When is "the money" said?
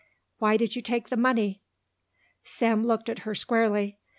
1.09-1.61